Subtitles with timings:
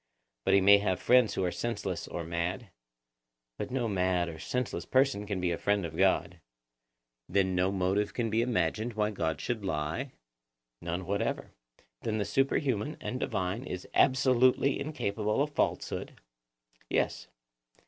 [0.45, 2.71] But he may have friends who are senseless or mad?
[3.59, 6.39] But no mad or senseless person can be a friend of God.
[7.29, 10.13] Then no motive can be imagined why God should lie?
[10.81, 11.51] None whatever.
[12.01, 16.19] Then the superhuman and divine is absolutely incapable of falsehood?
[16.89, 17.27] Yes.